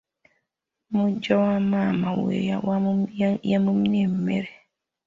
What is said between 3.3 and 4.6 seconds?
yamummye emmere.